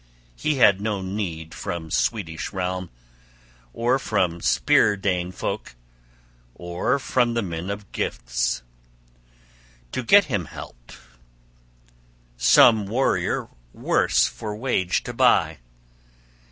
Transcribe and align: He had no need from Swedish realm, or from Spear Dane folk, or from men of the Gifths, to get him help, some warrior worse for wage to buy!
He 0.35 0.55
had 0.55 0.81
no 0.81 1.03
need 1.03 1.53
from 1.53 1.91
Swedish 1.91 2.51
realm, 2.51 2.89
or 3.71 3.99
from 3.99 4.41
Spear 4.41 4.97
Dane 4.97 5.31
folk, 5.31 5.75
or 6.55 6.97
from 6.97 7.33
men 7.47 7.69
of 7.69 7.81
the 7.81 7.85
Gifths, 7.91 8.63
to 9.91 10.01
get 10.01 10.25
him 10.25 10.45
help, 10.45 10.91
some 12.35 12.87
warrior 12.87 13.47
worse 13.73 14.25
for 14.25 14.55
wage 14.55 15.03
to 15.03 15.13
buy! 15.13 15.59